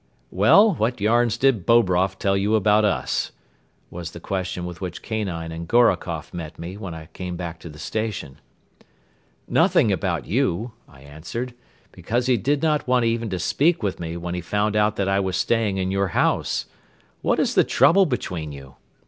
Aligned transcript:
"Well, 0.31 0.73
what 0.73 0.99
yarns 0.99 1.37
did 1.37 1.63
Bobroff 1.63 2.17
tell 2.17 2.35
you 2.35 2.55
about 2.55 2.83
us?" 2.83 3.31
was 3.91 4.09
the 4.09 4.19
question 4.19 4.65
with 4.65 4.81
which 4.81 5.03
Kanine 5.03 5.51
and 5.51 5.67
Gorokoff 5.67 6.33
met 6.33 6.57
me 6.57 6.75
when 6.75 6.95
I 6.95 7.05
came 7.13 7.35
back 7.35 7.59
to 7.59 7.69
the 7.69 7.77
station. 7.77 8.41
"Nothing 9.47 9.91
about 9.91 10.25
you," 10.25 10.71
I 10.89 11.01
answered, 11.01 11.53
"because 11.91 12.25
he 12.25 12.35
did 12.35 12.63
not 12.63 12.81
even 12.89 13.21
want 13.21 13.29
to 13.29 13.37
speak 13.37 13.83
with 13.83 13.99
me 13.99 14.17
when 14.17 14.33
he 14.33 14.41
found 14.41 14.75
out 14.75 14.95
that 14.95 15.07
I 15.07 15.19
was 15.19 15.37
staying 15.37 15.77
in 15.77 15.91
your 15.91 16.07
house. 16.07 16.65
What 17.21 17.37
is 17.37 17.53
the 17.53 17.63
trouble 17.63 18.07
between 18.07 18.51
you?" 18.51 18.77